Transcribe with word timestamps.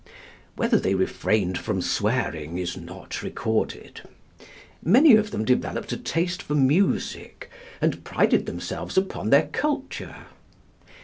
Whether 0.55 0.79
they 0.79 0.95
refrained 0.95 1.59
from 1.59 1.79
swearing 1.79 2.57
is 2.57 2.75
not 2.75 3.21
recorded. 3.21 4.01
Many 4.81 5.15
of 5.15 5.29
them 5.29 5.45
developed 5.45 5.91
a 5.93 5.97
taste 5.97 6.41
for 6.41 6.55
music, 6.55 7.51
and 7.79 8.03
prided 8.03 8.47
themselves 8.47 8.97
upon 8.97 9.29
their 9.29 9.47
culture. 9.49 10.25